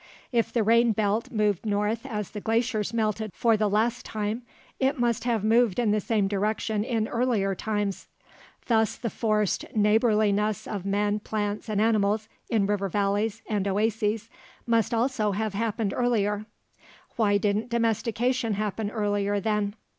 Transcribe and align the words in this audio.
If 0.31 0.51
the 0.51 0.63
rain 0.63 0.93
belt 0.93 1.29
moved 1.29 1.63
north 1.63 2.07
as 2.07 2.31
the 2.31 2.41
glaciers 2.41 2.91
melted 2.91 3.33
for 3.35 3.55
the 3.55 3.69
last 3.69 4.03
time, 4.03 4.41
it 4.79 4.97
must 4.99 5.25
have 5.25 5.43
moved 5.43 5.77
in 5.77 5.91
the 5.91 5.99
same 6.01 6.27
direction 6.27 6.83
in 6.83 7.07
earlier 7.07 7.53
times. 7.53 8.07
Thus, 8.65 8.95
the 8.95 9.11
forced 9.11 9.63
neighborliness 9.75 10.65
of 10.65 10.87
men, 10.87 11.19
plants, 11.19 11.69
and 11.69 11.79
animals 11.79 12.27
in 12.49 12.65
river 12.65 12.89
valleys 12.89 13.43
and 13.47 13.67
oases 13.67 14.27
must 14.65 14.91
also 14.91 15.33
have 15.33 15.53
happened 15.53 15.93
earlier. 15.95 16.47
Why 17.15 17.37
didn't 17.37 17.69
domestication 17.69 18.55
happen 18.55 18.89
earlier, 18.89 19.39
then? 19.39 19.75